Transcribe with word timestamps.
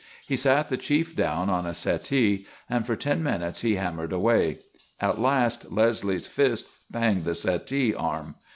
He 0.27 0.35
sat 0.35 0.69
the 0.69 0.77
Chief 0.77 1.15
down 1.15 1.47
on 1.51 1.67
a 1.67 1.75
settee 1.75 2.47
and 2.67 2.87
for 2.87 2.95
ten 2.95 3.21
minutes 3.21 3.61
he 3.61 3.75
hammered 3.75 4.11
away. 4.11 4.57
At 4.99 5.21
last 5.21 5.71
Leslie's 5.71 6.25
fist 6.25 6.65
banged 6.89 7.23
the 7.23 7.35
settee 7.35 7.93
arm. 7.93 8.33